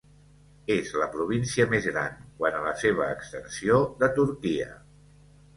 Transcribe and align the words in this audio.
És 0.75 0.93
la 1.01 1.07
província 1.15 1.67
més 1.73 1.89
gran, 1.91 2.17
quant 2.41 2.57
a 2.61 2.63
la 2.69 2.73
seva 2.85 3.11
extensió, 3.19 3.79
de 4.03 4.11
Turquia. 4.17 4.73